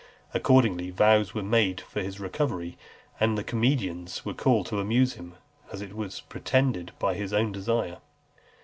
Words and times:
Accordingly, 0.33 0.89
vows 0.89 1.35
were 1.35 1.43
made 1.43 1.79
for 1.79 2.01
his 2.01 2.19
recovery, 2.19 2.75
and 3.19 3.45
comedians 3.45 4.25
were 4.25 4.33
called 4.33 4.65
to 4.65 4.79
amuse 4.79 5.13
him, 5.13 5.35
as 5.71 5.79
it 5.79 5.93
was 5.95 6.21
pretended, 6.21 6.91
by 6.97 7.13
his 7.13 7.33
own 7.33 7.51
desire. 7.51 7.97